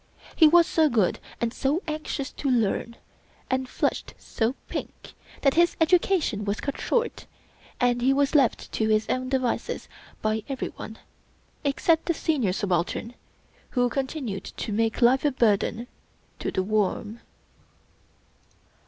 He 0.35 0.47
was 0.47 0.65
so 0.65 0.89
good 0.89 1.19
and 1.39 1.53
so 1.53 1.83
anxious 1.87 2.31
to 2.31 2.49
learn, 2.49 2.95
and 3.51 3.69
flushed 3.69 4.15
so 4.17 4.55
pink, 4.67 5.13
that 5.43 5.53
his 5.53 5.75
education 5.79 6.43
was 6.43 6.59
cut 6.59 6.81
short, 6.81 7.27
and 7.79 8.01
he 8.01 8.11
was 8.11 8.33
left 8.33 8.71
to 8.71 8.89
his 8.89 9.07
own 9.09 9.29
devices 9.29 9.87
by 10.23 10.41
every 10.49 10.69
one 10.69 10.97
except 11.63 12.07
the 12.07 12.15
Senior 12.15 12.51
Subaltern 12.51 13.13
who 13.77 13.89
continued 13.89 14.45
to 14.45 14.71
make 14.73 15.03
life 15.03 15.23
a 15.23 15.29
burden 15.31 15.85
to 16.39 16.49
The 16.49 16.63
Worm. 16.63 17.19